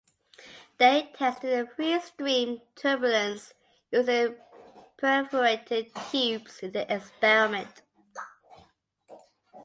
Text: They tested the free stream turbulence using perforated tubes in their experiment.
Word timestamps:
They 0.79 1.11
tested 1.15 1.51
the 1.67 1.71
free 1.75 1.99
stream 2.01 2.61
turbulence 2.75 3.53
using 3.91 4.35
perforated 4.97 5.91
tubes 6.11 6.57
in 6.63 6.71
their 6.71 6.87
experiment. 6.89 7.83